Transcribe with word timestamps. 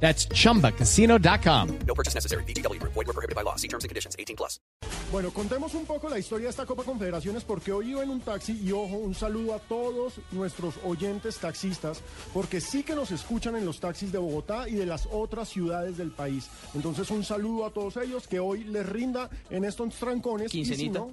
That's 0.00 0.28
chumbacasino.com. 0.28 1.78
No 1.86 1.94
purchase 1.94 2.14
necessary. 2.14 2.44
BGW. 2.44 2.80
Void 2.82 3.06
were 3.06 3.12
prohibited 3.12 3.34
by 3.34 3.42
law. 3.42 3.56
See 3.56 3.68
terms 3.68 3.84
and 3.84 3.88
conditions. 3.88 4.14
18 4.18 4.36
plus. 4.36 4.60
Bueno, 5.12 5.30
contemos 5.30 5.72
un 5.74 5.86
poco 5.86 6.08
la 6.08 6.18
historia 6.18 6.46
de 6.46 6.50
esta 6.50 6.66
Copa 6.66 6.82
Confederaciones 6.82 7.44
porque 7.44 7.72
hoy 7.72 7.90
iba 7.90 8.02
en 8.02 8.10
un 8.10 8.20
taxi 8.20 8.60
y 8.60 8.72
ojo, 8.72 8.96
un 8.96 9.14
saludo 9.14 9.54
a 9.54 9.60
todos 9.60 10.14
nuestros 10.32 10.74
oyentes 10.84 11.38
taxistas 11.38 12.02
porque 12.34 12.60
sí 12.60 12.82
que 12.82 12.94
nos 12.96 13.12
escuchan 13.12 13.54
en 13.56 13.64
los 13.64 13.78
taxis 13.78 14.10
de 14.10 14.18
Bogotá 14.18 14.68
y 14.68 14.74
de 14.74 14.84
las 14.84 15.08
otras 15.12 15.48
ciudades 15.48 15.96
del 15.96 16.10
país. 16.10 16.48
Entonces 16.74 17.08
un 17.10 17.22
saludo 17.24 17.66
a 17.66 17.70
todos 17.70 17.96
ellos 17.98 18.26
que 18.26 18.40
hoy 18.40 18.64
les 18.64 18.84
rinda 18.86 19.30
en 19.48 19.64
estos 19.64 19.94
trancones. 19.94 20.52
y 20.52 20.64
si 20.64 20.70
Quincenita. 20.72 20.98
no, 20.98 21.12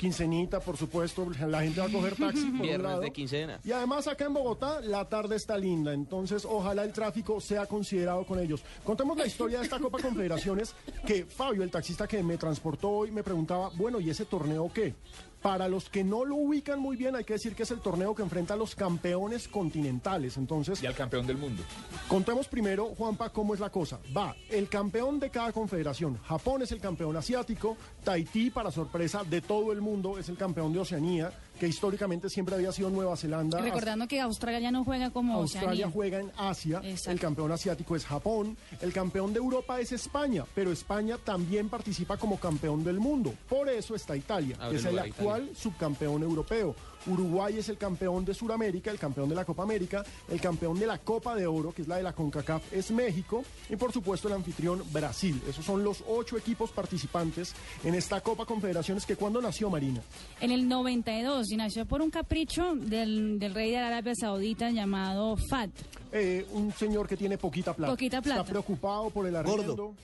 Quincenita, 0.00 0.60
por 0.60 0.78
supuesto, 0.78 1.28
la 1.46 1.62
gente 1.62 1.78
va 1.78 1.86
a 1.86 1.92
coger 1.92 2.16
taxi. 2.16 2.46
por 2.46 2.52
un 2.54 2.62
Viernes 2.62 2.82
lado. 2.90 3.00
de 3.02 3.10
quincena. 3.12 3.60
Y 3.62 3.70
además 3.70 4.08
acá 4.08 4.24
en 4.24 4.32
Bogotá 4.32 4.80
la 4.80 5.06
tarde 5.06 5.36
está 5.36 5.58
linda, 5.58 5.92
entonces 5.92 6.46
ojalá 6.46 6.84
el 6.84 6.92
tráfico 6.94 7.38
sea 7.38 7.66
considerado 7.66 8.24
con 8.24 8.38
ellos. 8.38 8.62
Contemos 8.82 9.18
la 9.18 9.26
historia 9.26 9.58
de 9.58 9.64
esta 9.64 9.78
Copa 9.78 9.98
Confederaciones 10.00 10.74
que 11.06 11.26
Fabio, 11.26 11.62
el 11.62 11.70
taxista 11.70 12.08
que 12.08 12.22
me 12.22 12.38
transportó 12.38 12.88
hoy, 12.88 13.10
me 13.10 13.22
preguntaba, 13.22 13.68
bueno, 13.74 14.00
¿y 14.00 14.08
ese 14.08 14.24
torneo 14.24 14.70
qué? 14.72 14.94
Para 15.42 15.68
los 15.68 15.88
que 15.88 16.04
no 16.04 16.24
lo 16.24 16.36
ubican 16.36 16.78
muy 16.78 16.96
bien, 16.96 17.16
hay 17.16 17.24
que 17.24 17.34
decir 17.34 17.54
que 17.54 17.62
es 17.62 17.70
el 17.70 17.80
torneo 17.80 18.14
que 18.14 18.22
enfrenta 18.22 18.54
a 18.54 18.56
los 18.56 18.74
campeones 18.74 19.48
continentales. 19.48 20.36
Entonces, 20.36 20.82
y 20.82 20.86
al 20.86 20.94
campeón 20.94 21.26
del 21.26 21.38
mundo. 21.38 21.62
Contemos 22.08 22.46
primero, 22.46 22.86
Juanpa, 22.94 23.30
cómo 23.30 23.54
es 23.54 23.60
la 23.60 23.70
cosa. 23.70 23.98
Va, 24.16 24.36
el 24.50 24.68
campeón 24.68 25.18
de 25.18 25.30
cada 25.30 25.52
confederación. 25.52 26.18
Japón 26.24 26.62
es 26.62 26.72
el 26.72 26.80
campeón 26.80 27.16
asiático, 27.16 27.76
Tahití, 28.04 28.50
para 28.50 28.70
sorpresa 28.70 29.24
de 29.24 29.40
todo 29.40 29.72
el 29.72 29.80
mundo, 29.80 30.18
es 30.18 30.28
el 30.28 30.36
campeón 30.36 30.72
de 30.72 30.80
Oceanía, 30.80 31.32
que 31.60 31.68
históricamente 31.68 32.30
siempre 32.30 32.54
había 32.54 32.72
sido 32.72 32.88
Nueva 32.88 33.14
Zelanda. 33.18 33.60
Recordando 33.60 34.08
que 34.08 34.18
Australia 34.18 34.60
ya 34.60 34.70
no 34.70 34.82
juega 34.82 35.10
como 35.10 35.34
Australia 35.34 35.86
Oceanía. 35.86 35.90
juega 35.90 36.18
en 36.20 36.32
Asia, 36.38 36.80
Exacto. 36.82 37.10
el 37.10 37.20
campeón 37.20 37.52
asiático 37.52 37.94
es 37.94 38.06
Japón, 38.06 38.56
el 38.80 38.92
campeón 38.94 39.34
de 39.34 39.40
Europa 39.40 39.78
es 39.78 39.92
España, 39.92 40.46
pero 40.54 40.72
España 40.72 41.18
también 41.22 41.68
participa 41.68 42.16
como 42.16 42.40
campeón 42.40 42.82
del 42.82 42.98
mundo. 42.98 43.34
Por 43.46 43.68
eso 43.68 43.94
está 43.94 44.16
Italia, 44.16 44.56
Abre 44.58 44.70
que 44.70 44.76
es 44.78 44.84
el 44.86 44.98
actual 44.98 45.50
subcampeón 45.54 46.22
europeo. 46.22 46.74
Uruguay 47.06 47.58
es 47.58 47.68
el 47.68 47.78
campeón 47.78 48.24
de 48.24 48.34
Sudamérica, 48.34 48.90
el 48.90 48.98
campeón 48.98 49.28
de 49.28 49.34
la 49.34 49.44
Copa 49.44 49.62
América, 49.62 50.04
el 50.28 50.40
campeón 50.40 50.78
de 50.78 50.86
la 50.86 50.98
Copa 50.98 51.34
de 51.34 51.46
Oro, 51.46 51.72
que 51.72 51.82
es 51.82 51.88
la 51.88 51.96
de 51.96 52.02
la 52.02 52.12
CONCACAF, 52.12 52.72
es 52.72 52.90
México, 52.90 53.42
y 53.68 53.76
por 53.76 53.92
supuesto 53.92 54.28
el 54.28 54.34
anfitrión 54.34 54.82
Brasil. 54.92 55.40
Esos 55.48 55.64
son 55.64 55.82
los 55.82 56.04
ocho 56.06 56.36
equipos 56.36 56.70
participantes 56.70 57.54
en 57.84 57.94
esta 57.94 58.20
Copa 58.20 58.44
Confederaciones 58.44 59.06
que 59.06 59.16
cuando 59.16 59.40
nació 59.40 59.70
Marina. 59.70 60.02
En 60.40 60.50
el 60.50 60.68
92 60.68 61.49
y 61.50 61.56
nació 61.56 61.86
por 61.86 62.02
un 62.02 62.10
capricho 62.10 62.74
del, 62.74 63.38
del 63.38 63.54
rey 63.54 63.70
de 63.70 63.78
Arabia 63.78 64.14
Saudita 64.14 64.70
llamado 64.70 65.36
Fat. 65.36 65.70
Eh, 66.12 66.46
un 66.52 66.72
señor 66.72 67.08
que 67.08 67.16
tiene 67.16 67.38
poquita 67.38 67.72
plata. 67.74 67.92
Poquita 67.92 68.20
plata. 68.20 68.40
Está 68.40 68.50
preocupado 68.50 69.10
por 69.10 69.26
el 69.26 69.36
arriendo. 69.36 69.94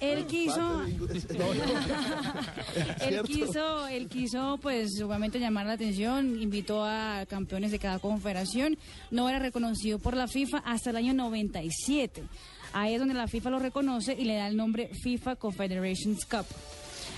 Él 0.00 0.26
quiso, 0.26 0.82
él 3.00 3.22
quiso, 3.22 3.86
él 3.86 4.08
quiso, 4.08 4.58
pues, 4.60 5.00
obviamente 5.00 5.38
llamar 5.38 5.66
la 5.66 5.74
atención, 5.74 6.42
invitó 6.42 6.84
a 6.84 7.24
campeones 7.28 7.70
de 7.70 7.78
cada 7.78 8.00
confederación, 8.00 8.76
no 9.12 9.28
era 9.28 9.38
reconocido 9.38 10.00
por 10.00 10.16
la 10.16 10.26
FIFA 10.26 10.58
hasta 10.64 10.90
el 10.90 10.96
año 10.96 11.14
97. 11.14 12.24
Ahí 12.72 12.94
es 12.94 12.98
donde 12.98 13.14
la 13.14 13.28
FIFA 13.28 13.50
lo 13.50 13.60
reconoce 13.60 14.16
y 14.18 14.24
le 14.24 14.34
da 14.36 14.48
el 14.48 14.56
nombre 14.56 14.90
FIFA 14.92 15.36
Confederations 15.36 16.24
Cup. 16.24 16.46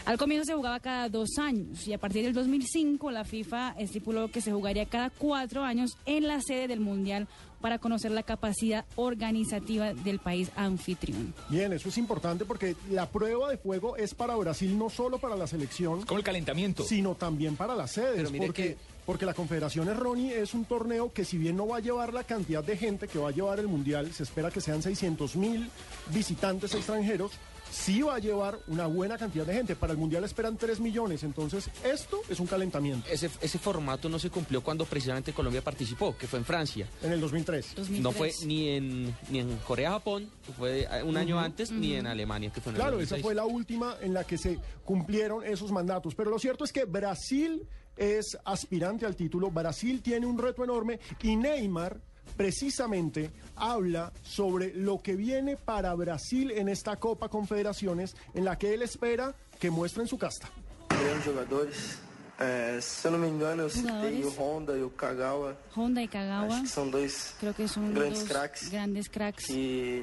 Al 0.07 0.19
comienzo 0.19 0.45
se 0.45 0.55
jugaba 0.55 0.81
cada 0.81 1.09
dos 1.09 1.39
años 1.39 1.87
y 1.89 1.95
a 1.95 1.99
partir 1.99 2.25
del 2.25 2.35
2005 2.35 3.11
la 3.11 3.25
FIFA 3.25 3.75
estipuló 3.79 4.29
que 4.31 4.43
se 4.43 4.53
jugaría 4.53 4.85
cada 4.85 5.09
cuatro 5.09 5.63
años 5.63 5.93
en 6.05 6.29
la 6.29 6.43
sede 6.43 6.69
del 6.69 6.81
Mundial 6.81 7.27
para 7.63 7.79
conocer 7.79 8.11
la 8.11 8.23
capacidad 8.23 8.85
organizativa 8.97 9.95
del 9.95 10.19
país 10.19 10.51
anfitrión. 10.57 11.33
Bien, 11.49 11.73
eso 11.73 11.89
es 11.89 11.97
importante 11.97 12.45
porque 12.45 12.77
la 12.91 13.09
prueba 13.09 13.49
de 13.49 13.57
fuego 13.57 13.97
es 13.97 14.15
para 14.15 14.37
Brasil, 14.37 14.77
no 14.77 14.91
solo 14.91 15.17
para 15.19 15.37
la 15.37 15.47
selección, 15.47 16.03
Como 16.03 16.19
el 16.19 16.25
calentamiento. 16.25 16.83
sino 16.85 17.15
también 17.15 17.57
para 17.57 17.75
las 17.75 17.93
sedes. 17.93 18.17
Pero 18.17 18.31
mire 18.31 18.45
porque, 18.47 18.63
que- 18.63 18.77
porque 19.07 19.25
la 19.25 19.33
Confederación 19.33 19.89
Ronnie 19.97 20.35
es 20.39 20.53
un 20.53 20.67
torneo 20.67 21.11
que 21.15 21.25
si 21.25 21.39
bien 21.39 21.57
no 21.57 21.67
va 21.67 21.79
a 21.79 21.81
llevar 21.81 22.13
la 22.13 22.25
cantidad 22.25 22.63
de 22.63 22.77
gente 22.77 23.09
que 23.09 23.19
va 23.19 23.31
a 23.31 23.33
llevar 23.33 23.59
el 23.59 23.69
Mundial, 23.69 24.13
se 24.13 24.25
espera 24.25 24.51
que 24.51 24.61
sean 24.61 24.83
600 24.83 25.35
mil 25.37 25.71
visitantes 26.13 26.75
extranjeros, 26.75 27.33
sí 27.75 28.03
va 28.03 28.15
a 28.17 28.19
llevar 28.19 28.59
una 28.69 28.87
buena 28.87 29.19
cantidad 29.19 29.45
de 29.45 29.53
gente. 29.55 29.75
Para 29.77 29.93
el 29.93 29.99
Mundial 29.99 30.25
esperan 30.25 30.57
3 30.57 30.81
millones, 30.81 31.25
entonces 31.25 31.69
esto 31.85 32.21
es 32.29 32.39
un 32.39 32.47
calentamiento. 32.47 33.09
Ese, 33.11 33.29
ese 33.41 33.59
formato 33.59 34.09
no 34.09 34.19
se 34.19 34.31
cumplió 34.31 34.63
cuando 34.63 34.85
precisamente 34.85 35.33
Colombia 35.33 35.63
participó, 35.63 36.17
que 36.17 36.27
fue 36.27 36.39
en 36.39 36.45
Francia. 36.45 36.89
En 37.03 37.13
el 37.13 37.21
2003. 37.21 37.75
2003. 37.75 38.01
No 38.03 38.13
fue 38.13 38.33
ni 38.47 38.69
en, 38.71 39.15
ni 39.31 39.41
en 39.41 39.57
Corea-Japón, 39.59 40.31
que 40.47 40.53
fue 40.53 40.83
eh, 40.83 41.03
un 41.03 41.17
año 41.17 41.39
antes, 41.39 41.71
ni 41.71 41.95
en 41.95 42.07
Alemania, 42.07 42.51
que 42.51 42.61
fue 42.61 42.71
en 42.71 42.77
el 42.77 42.83
Claro, 42.83 43.01
esa 43.01 43.17
2006. 43.17 43.23
fue 43.23 43.35
la 43.35 43.45
última 43.45 43.97
en 44.01 44.15
la 44.15 44.25
que 44.25 44.39
se 44.39 44.59
cumplieron 44.85 45.45
esos 45.45 45.73
mandatos. 45.73 46.15
Pero 46.15 46.31
lo 46.31 46.39
cierto 46.39 46.65
es 46.65 46.73
que 46.73 46.85
Brasil 46.85 47.67
es 47.97 48.37
aspirante 48.45 49.07
al 49.07 49.17
título, 49.17 49.51
Brasil 49.51 50.03
tiene 50.03 50.27
un 50.27 50.39
reto 50.39 50.65
enorme 50.65 50.99
y 51.23 51.37
Neymar 51.37 52.01
precisamente 52.37 53.31
habla 53.57 54.13
sobre 54.23 54.73
lo 54.75 54.99
que 55.03 55.15
viene 55.17 55.57
para 55.57 55.95
Brasil 55.95 56.51
en 56.51 56.69
esta 56.69 56.97
Copa 56.97 57.29
Confederaciones 57.29 58.15
en 58.35 58.45
la 58.45 58.57
que 58.59 58.75
él 58.75 58.83
espera 58.83 59.35
que 59.59 59.71
muestren 59.71 60.07
su 60.07 60.19
casta. 60.19 60.49
grandes 60.89 61.25
jogadores. 61.25 61.99
É, 62.39 62.81
se 62.81 63.07
eu 63.07 63.13
não 63.13 63.19
me 63.21 63.29
engano, 63.29 63.63
eu 63.63 63.71
citei 63.71 63.91
Jogadores. 64.21 64.25
o 64.27 64.31
Honda 64.43 64.77
e 64.77 64.83
o 64.83 64.91
Kagawa. 64.91 65.57
Honda 65.77 66.03
y 66.03 66.09
Kagawa, 66.09 66.49
Acho 66.55 66.63
que 66.63 66.69
são 66.69 66.91
dois 66.91 67.33
creo 67.39 67.55
que 67.55 67.69
son 67.69 67.93
grandes 67.95 68.21
dos 68.21 68.29
craques 68.29 68.69
grandes 68.71 69.07
cracks 69.09 69.47
que, 69.47 70.03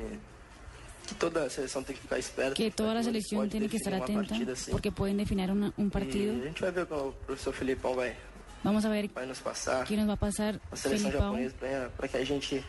que 1.07 1.15
toda 1.15 1.43
a 1.43 1.49
seleção 1.49 1.83
tem 1.83 1.93
que 1.93 2.01
ficar 2.01 2.17
esperta. 2.19 2.53
que 2.55 2.71
toda 2.71 2.93
la 2.93 3.03
selección 3.03 3.49
tiene 3.49 3.67
que 3.67 3.75
estar 3.75 3.93
atenta 3.95 4.33
porque 4.71 4.93
pueden 4.93 5.17
definir 5.17 5.51
una- 5.51 5.73
un 5.77 5.87
E 5.87 5.91
partido. 5.91 6.31
a 6.31 6.45
gente 6.45 6.61
vai 6.61 6.71
ver 6.71 6.85
como 6.87 7.09
o 7.09 7.13
professor 7.27 7.53
Filipão 7.53 7.95
vai, 7.95 8.15
Vamos 8.63 8.85
a 8.85 8.89
ver 8.89 9.09
vai 9.09 9.25
nos 9.25 9.39
passar. 9.39 9.85
qué 9.87 9.95
nos 9.97 10.07
va 10.07 10.13
a 10.13 10.17
pasar 10.17 10.59
A 10.71 10.75
seleção 10.75 11.09
Felipao 11.11 11.33
japonesa 11.33 11.89
para 11.97 12.07
que 12.07 12.17
a 12.17 12.25
gente 12.25 12.63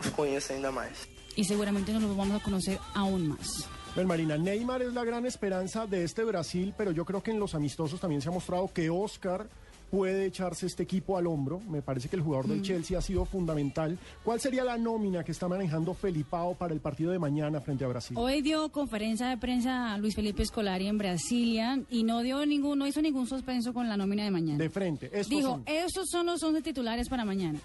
os 0.00 0.10
conheça 0.10 0.52
ainda 0.52 0.70
mais. 0.70 1.08
y 1.36 1.44
seguramente 1.44 1.92
nos 1.92 2.02
lo 2.02 2.14
vamos 2.14 2.40
a 2.40 2.44
conocer 2.44 2.78
aún 2.94 3.28
más. 3.28 3.66
Ven, 3.96 4.06
Marina, 4.06 4.36
Neymar 4.38 4.82
es 4.82 4.92
la 4.94 5.04
gran 5.04 5.24
esperanza 5.26 5.86
de 5.86 6.04
este 6.04 6.24
Brasil, 6.24 6.72
pero 6.76 6.92
yo 6.92 7.04
creo 7.04 7.22
que 7.22 7.30
en 7.30 7.38
los 7.38 7.54
amistosos 7.54 8.00
también 8.00 8.20
se 8.22 8.28
ha 8.28 8.32
mostrado 8.32 8.68
que 8.72 8.88
Oscar 8.90 9.46
puede 9.92 10.24
echarse 10.24 10.64
este 10.64 10.84
equipo 10.84 11.18
al 11.18 11.26
hombro. 11.26 11.60
Me 11.68 11.82
parece 11.82 12.08
que 12.08 12.16
el 12.16 12.22
jugador 12.22 12.48
del 12.48 12.62
Chelsea 12.62 12.96
ha 12.96 13.02
sido 13.02 13.26
fundamental. 13.26 13.98
¿Cuál 14.24 14.40
sería 14.40 14.64
la 14.64 14.78
nómina 14.78 15.22
que 15.22 15.32
está 15.32 15.48
manejando 15.48 15.92
Felipao 15.92 16.54
para 16.54 16.72
el 16.72 16.80
partido 16.80 17.12
de 17.12 17.18
mañana 17.18 17.60
frente 17.60 17.84
a 17.84 17.88
Brasil? 17.88 18.16
Hoy 18.18 18.40
dio 18.40 18.72
conferencia 18.72 19.26
de 19.28 19.36
prensa 19.36 19.92
a 19.92 19.98
Luis 19.98 20.14
Felipe 20.14 20.46
Scolari 20.46 20.86
en 20.86 20.96
Brasilia 20.96 21.78
y 21.90 22.04
no 22.04 22.22
dio 22.22 22.46
ningún, 22.46 22.78
no 22.78 22.86
hizo 22.86 23.02
ningún 23.02 23.26
suspenso 23.26 23.74
con 23.74 23.86
la 23.86 23.98
nómina 23.98 24.24
de 24.24 24.30
mañana. 24.30 24.56
De 24.56 24.70
frente. 24.70 25.10
Estos 25.12 25.28
Dijo, 25.28 25.48
son. 25.50 25.64
estos 25.66 26.08
son 26.08 26.24
los 26.24 26.42
11 26.42 26.62
titulares 26.62 27.10
para 27.10 27.26
mañana. 27.26 27.58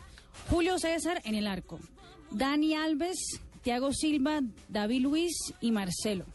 Julio 0.50 0.78
César 0.80 1.22
en 1.24 1.36
el 1.36 1.48
arco. 1.48 1.80
Dani 2.32 2.76
Alves, 2.76 3.40
Thiago 3.62 3.94
Silva, 3.94 4.42
David 4.68 5.02
Luis 5.02 5.54
y 5.62 5.72
Marcelo. 5.72 6.26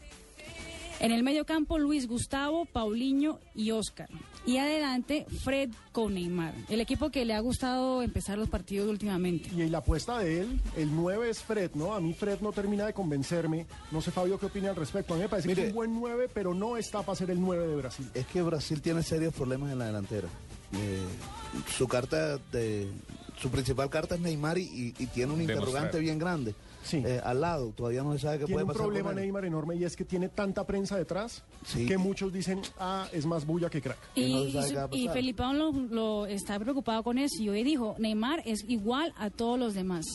En 0.99 1.11
el 1.11 1.21
medio 1.21 1.45
campo, 1.45 1.77
Luis 1.77 2.07
Gustavo, 2.07 2.65
Paulinho 2.65 3.39
y 3.53 3.69
Oscar. 3.69 4.09
Y 4.45 4.57
adelante, 4.57 5.25
Fred 5.43 5.69
con 5.93 6.13
Neymar. 6.15 6.53
El 6.69 6.81
equipo 6.81 7.09
que 7.09 7.23
le 7.23 7.33
ha 7.33 7.39
gustado 7.39 8.01
empezar 8.03 8.37
los 8.37 8.49
partidos 8.49 8.89
últimamente. 8.89 9.49
Y 9.55 9.69
la 9.69 9.77
apuesta 9.77 10.19
de 10.19 10.41
él, 10.41 10.59
el 10.75 10.93
9 10.93 11.29
es 11.29 11.39
Fred, 11.39 11.71
¿no? 11.75 11.93
A 11.93 12.01
mí 12.01 12.13
Fred 12.13 12.39
no 12.41 12.51
termina 12.51 12.85
de 12.85 12.93
convencerme. 12.93 13.65
No 13.91 14.01
sé, 14.01 14.11
Fabio, 14.11 14.37
qué 14.37 14.47
opina 14.47 14.69
al 14.71 14.75
respecto. 14.75 15.13
A 15.13 15.17
mí 15.17 15.23
me 15.23 15.29
parece 15.29 15.53
que 15.55 15.61
es 15.61 15.67
un 15.69 15.75
buen 15.75 15.93
9, 15.93 16.27
pero 16.33 16.53
no 16.53 16.75
está 16.75 17.03
para 17.03 17.15
ser 17.15 17.31
el 17.31 17.39
9 17.39 17.67
de 17.67 17.75
Brasil. 17.77 18.09
Es 18.13 18.25
que 18.27 18.41
Brasil 18.41 18.81
tiene 18.81 19.01
serios 19.01 19.33
problemas 19.33 19.71
en 19.71 19.79
la 19.79 19.85
delantera. 19.85 20.27
Eh, 20.73 20.99
su 21.77 21.87
carta 21.87 22.37
de 22.51 22.87
su 23.39 23.49
principal 23.49 23.89
carta 23.89 24.15
es 24.15 24.21
Neymar 24.21 24.57
y, 24.57 24.63
y- 24.63 24.93
y 24.99 25.07
tiene 25.07 25.31
un 25.31 25.39
Demostrar. 25.39 25.57
interrogante 25.59 25.99
bien 25.99 26.19
grande 26.19 26.53
Sí. 26.83 27.01
eh, 27.05 27.19
al 27.23 27.41
lado. 27.41 27.71
Todavía 27.71 28.03
no 28.03 28.13
se 28.13 28.19
sabe 28.19 28.39
qué 28.39 28.45
Tiene 28.45 28.53
puede 28.55 28.63
un 28.65 28.67
pasar. 28.67 28.81
problema 28.83 29.09
con 29.09 29.17
él. 29.17 29.23
Neymar 29.25 29.45
enorme 29.45 29.75
y 29.75 29.83
es 29.83 29.95
que 29.95 30.05
tiene 30.05 30.29
tanta 30.29 30.65
prensa 30.65 30.97
detrás 30.97 31.43
Sí. 31.65 31.85
que 31.85 31.97
muchos 31.97 32.31
dicen, 32.33 32.61
ah, 32.79 33.07
es 33.11 33.25
más 33.25 33.45
bulla 33.45 33.69
que 33.69 33.81
crack. 33.81 33.97
Y 34.15 34.33
no 34.33 34.61
pasar. 34.61 34.89
Felipao 35.13 35.53
lo, 35.53 35.71
lo 35.71 36.25
está 36.25 36.59
preocupado 36.59 37.03
con 37.03 37.17
eso. 37.17 37.41
Y 37.41 37.49
hoy 37.49 37.63
dijo, 37.63 37.95
Neymar 37.99 38.41
es 38.45 38.63
igual 38.67 39.13
a 39.17 39.29
todos 39.29 39.57
los 39.57 39.73
demás. 39.73 40.05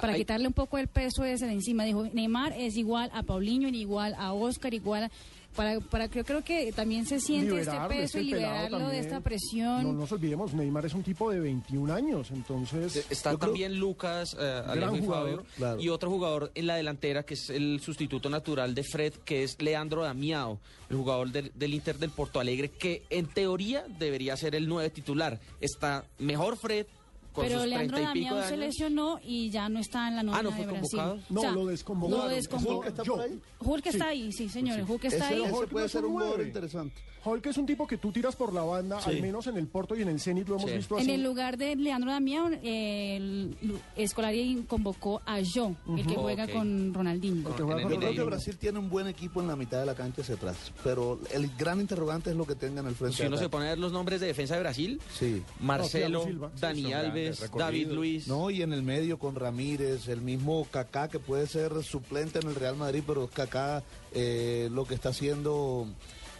Para 0.00 0.12
Hay- 0.12 0.20
quitarle 0.20 0.46
un 0.46 0.52
poco 0.54 0.78
el 0.78 0.88
peso 0.88 1.24
ese 1.24 1.46
de 1.46 1.52
encima. 1.52 1.84
Dijo, 1.84 2.04
Neymar 2.12 2.52
es 2.56 2.76
igual 2.76 3.10
a 3.12 3.22
Paulinho, 3.22 3.68
igual 3.68 4.14
a 4.18 4.32
Oscar, 4.32 4.72
igual 4.74 5.04
a... 5.04 5.10
Para, 5.56 5.80
para 5.80 6.06
que 6.06 6.20
yo 6.20 6.24
creo 6.24 6.44
que 6.44 6.70
también 6.70 7.06
se 7.06 7.18
siente 7.18 7.58
este 7.58 7.72
peso 7.88 8.02
este 8.04 8.20
y 8.22 8.24
liberarlo 8.26 8.88
de 8.88 9.00
esta 9.00 9.18
presión. 9.20 9.82
No 9.82 9.92
nos 9.92 10.12
olvidemos, 10.12 10.54
Neymar 10.54 10.86
es 10.86 10.94
un 10.94 11.02
tipo 11.02 11.28
de 11.28 11.40
21 11.40 11.92
años, 11.92 12.30
entonces... 12.30 13.04
Está 13.10 13.30
creo- 13.30 13.38
también 13.40 13.76
Lucas, 13.76 14.36
eh, 14.38 14.62
y 14.94 15.00
jugador, 15.00 15.44
claro. 15.56 15.80
y 15.80 15.88
otro 15.88 16.08
jugador 16.08 16.52
en 16.54 16.68
la 16.68 16.76
delantera 16.76 17.24
que 17.24 17.34
es 17.34 17.50
el 17.50 17.80
sustituto 17.80 18.30
natural 18.30 18.76
de 18.76 18.84
Fred, 18.84 19.12
que 19.24 19.42
es 19.42 19.60
Leandro 19.60 20.04
Damiao, 20.04 20.60
el 20.88 20.96
jugador 20.96 21.32
del, 21.32 21.50
del 21.56 21.74
Inter 21.74 21.98
del 21.98 22.10
Porto 22.10 22.38
Alegre, 22.38 22.68
que 22.68 23.02
en 23.10 23.26
teoría 23.26 23.84
debería 23.98 24.36
ser 24.36 24.54
el 24.54 24.68
nueve 24.68 24.90
titular. 24.90 25.40
Está 25.60 26.04
mejor 26.20 26.58
Fred 26.58 26.86
con 27.32 27.44
Pero 27.46 27.64
Leandro 27.66 27.96
30 27.96 28.10
y 28.18 28.22
pico 28.22 28.34
Damián 28.34 28.48
se 28.50 28.56
lesionó 28.56 29.20
y 29.24 29.50
ya 29.50 29.68
no 29.68 29.78
está 29.78 30.08
en 30.08 30.16
la 30.16 30.22
nómina 30.22 30.38
Ah, 30.38 30.42
¿no 30.42 30.50
fue 30.52 30.66
de 30.66 30.72
Brasil. 30.72 30.98
convocado? 30.98 31.20
No, 31.30 31.40
O 31.40 31.42
sea, 31.42 31.52
lo 31.52 31.66
desconvocaron. 31.66 32.24
Lo 32.28 32.34
desconvocó. 32.34 32.78
Hulk 32.78 32.86
está 32.88 33.02
yo. 33.04 33.12
por 33.14 33.22
ahí? 33.24 33.40
Hulk 33.60 33.86
está 33.86 34.04
Sí. 34.04 34.10
ahí, 34.10 34.32
sí, 34.32 34.48
señor. 34.48 34.78
el 34.80 34.90
Hulk 34.90 35.04
está 35.04 35.16
Ese, 35.26 35.34
ahí. 35.34 35.42
ese 35.42 35.52
no 35.52 35.66
puede 35.68 35.86
es 35.86 35.92
ser 35.92 36.04
un 36.04 36.12
jugador 36.12 36.40
interesante. 36.42 36.94
Hulk 37.22 37.44
es 37.46 37.58
un 37.58 37.66
tipo 37.66 37.86
que 37.86 37.98
tú 37.98 38.10
tiras 38.12 38.34
por 38.34 38.54
la 38.54 38.62
banda, 38.62 38.98
Sí. 39.02 39.10
al 39.10 39.20
menos 39.20 39.46
en 39.46 39.58
el 39.58 39.66
Porto 39.66 39.94
y 39.94 40.00
en 40.00 40.08
el 40.08 40.18
Zenit 40.18 40.48
lo 40.48 40.56
hemos 40.56 40.70
Sí. 40.70 40.76
visto 40.78 40.94
En 40.96 41.02
así. 41.02 41.10
el 41.10 41.22
lugar 41.22 41.58
de 41.58 41.76
Leandro 41.76 42.10
Damián, 42.10 42.58
eh, 42.62 43.16
el 43.16 43.56
Escolari 43.96 44.64
convocó 44.66 45.20
a 45.26 45.38
Joe, 45.44 45.74
el 45.98 46.06
que 46.06 46.14
juega 46.14 46.48
con 46.48 46.94
Ronaldinho. 46.94 47.48
En 47.50 47.54
juega 47.66 47.82
con 47.82 47.92
Yo 47.92 47.98
creo 47.98 48.12
que. 48.14 48.22
Brasil 48.22 48.56
tiene 48.56 48.78
un 48.78 48.88
buen 48.88 49.06
equipo 49.06 49.42
en 49.42 49.48
la 49.48 49.56
mitad 49.56 49.80
de 49.80 49.86
la 49.86 49.94
cancha 49.94 50.22
hacia 50.22 50.36
atrás, 50.36 50.72
pero 50.82 51.20
el 51.34 51.50
gran 51.58 51.78
interrogante 51.80 52.30
es 52.30 52.36
lo 52.36 52.46
que 52.46 52.54
tenga 52.54 52.80
en 52.80 52.86
el 52.86 52.94
frente. 52.94 53.18
Si 53.18 53.22
uno 53.24 53.36
se 53.36 53.50
pone 53.50 53.66
a 53.66 53.68
ver 53.70 53.78
los 53.78 53.92
nombres 53.92 54.20
de 54.22 54.28
defensa 54.28 54.54
de 54.54 54.60
Brasil, 54.60 55.00
Sí. 55.12 55.42
Marcelo, 55.60 56.20
No, 56.20 56.24
Thiago 56.24 56.30
Silva. 56.30 56.50
Dani 56.58 56.92
Alves, 56.94 57.29
David 57.56 57.88
Luis. 57.90 58.28
No, 58.28 58.50
y 58.50 58.62
en 58.62 58.72
el 58.72 58.82
medio 58.82 59.18
con 59.18 59.34
Ramírez, 59.34 60.08
el 60.08 60.20
mismo 60.20 60.66
Kaká 60.70 61.08
que 61.08 61.18
puede 61.18 61.46
ser 61.46 61.82
suplente 61.82 62.38
en 62.38 62.48
el 62.48 62.54
Real 62.54 62.76
Madrid, 62.76 63.02
pero 63.06 63.28
Kaká 63.28 63.82
eh, 64.12 64.68
lo 64.72 64.84
que 64.84 64.94
está 64.94 65.10
haciendo 65.10 65.86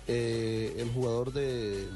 eh, 0.08 0.74
el 0.78 0.90
jugador 0.92 1.32
de, 1.32 1.86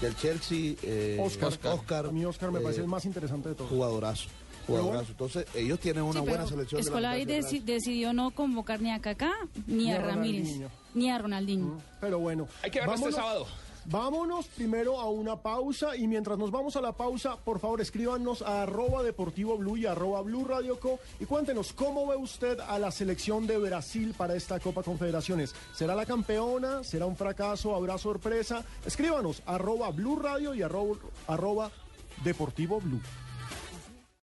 del 0.00 0.16
Chelsea, 0.16 0.74
eh, 0.82 1.18
Oscar. 1.20 1.52
Oscar, 1.74 2.06
A 2.06 2.10
mí 2.12 2.24
Oscar 2.24 2.50
me 2.52 2.60
eh, 2.60 2.62
parece 2.62 2.80
el 2.82 2.86
más 2.88 3.04
interesante 3.04 3.48
de 3.48 3.54
todos. 3.54 3.70
jugadorazo. 3.70 4.28
Entonces 4.66 5.44
ellos 5.54 5.78
tienen 5.78 6.04
una 6.04 6.20
Sí, 6.22 6.26
buena 6.26 6.46
selección. 6.46 6.80
Escolari 6.80 7.26
deci- 7.26 7.62
decidió 7.62 8.14
no 8.14 8.30
convocar 8.30 8.80
ni 8.80 8.90
a 8.92 8.98
Kaká 8.98 9.30
ni, 9.66 9.84
Ni 9.84 9.92
a 9.92 9.96
a 9.96 9.98
Ramírez 10.06 10.48
ni 10.94 11.10
a 11.10 11.18
Ronaldinho. 11.18 11.82
Pero 12.00 12.18
bueno. 12.18 12.48
Hay 12.62 12.70
que 12.70 12.78
verlo 12.80 12.94
este 12.94 13.12
sábado. 13.12 13.46
Vámonos 13.86 14.46
primero 14.46 14.98
a 14.98 15.10
una 15.10 15.36
pausa 15.36 15.94
y 15.94 16.08
mientras 16.08 16.38
nos 16.38 16.50
vamos 16.50 16.74
a 16.76 16.80
la 16.80 16.92
pausa, 16.92 17.36
por 17.36 17.58
favor 17.58 17.82
escríbanos 17.82 18.40
a 18.40 18.62
arroba 18.62 19.02
deportivo 19.02 19.58
blue 19.58 19.76
y 19.76 19.84
arroba 19.84 20.22
blue 20.22 20.44
radio 20.44 20.80
co 20.80 20.98
y 21.20 21.26
cuéntenos 21.26 21.74
cómo 21.74 22.06
ve 22.06 22.16
usted 22.16 22.60
a 22.60 22.78
la 22.78 22.90
selección 22.90 23.46
de 23.46 23.58
Brasil 23.58 24.14
para 24.16 24.36
esta 24.36 24.58
Copa 24.58 24.82
Confederaciones. 24.82 25.54
¿Será 25.74 25.94
la 25.94 26.06
campeona? 26.06 26.82
¿Será 26.82 27.04
un 27.04 27.16
fracaso? 27.16 27.74
¿Habrá 27.74 27.98
sorpresa? 27.98 28.64
Escríbanos 28.86 29.42
arroba 29.44 29.90
blue 29.90 30.16
radio 30.16 30.54
y 30.54 30.62
arroba, 30.62 30.96
arroba 31.26 31.70
deportivo. 32.24 32.80